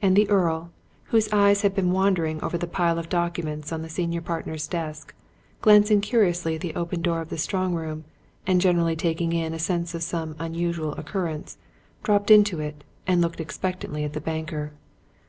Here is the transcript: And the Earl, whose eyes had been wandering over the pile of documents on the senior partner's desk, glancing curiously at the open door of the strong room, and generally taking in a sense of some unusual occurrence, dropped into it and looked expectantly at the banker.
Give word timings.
And 0.00 0.14
the 0.14 0.30
Earl, 0.30 0.70
whose 1.06 1.28
eyes 1.32 1.62
had 1.62 1.74
been 1.74 1.90
wandering 1.90 2.40
over 2.44 2.56
the 2.56 2.68
pile 2.68 2.96
of 2.96 3.08
documents 3.08 3.72
on 3.72 3.82
the 3.82 3.88
senior 3.88 4.20
partner's 4.20 4.68
desk, 4.68 5.12
glancing 5.62 6.00
curiously 6.00 6.54
at 6.54 6.60
the 6.60 6.76
open 6.76 7.02
door 7.02 7.20
of 7.20 7.28
the 7.28 7.36
strong 7.38 7.74
room, 7.74 8.04
and 8.46 8.60
generally 8.60 8.94
taking 8.94 9.32
in 9.32 9.52
a 9.52 9.58
sense 9.58 9.92
of 9.92 10.04
some 10.04 10.36
unusual 10.38 10.92
occurrence, 10.92 11.58
dropped 12.04 12.30
into 12.30 12.60
it 12.60 12.84
and 13.08 13.20
looked 13.20 13.40
expectantly 13.40 14.04
at 14.04 14.12
the 14.12 14.20
banker. 14.20 14.70